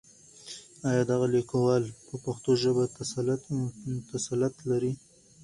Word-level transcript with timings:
آيا 0.89 1.03
دغه 1.11 1.25
ليکوال 1.35 1.83
په 2.07 2.15
پښتو 2.25 2.51
ژبه 2.63 2.83
تسلط 4.11 4.55
لري؟ 4.69 4.91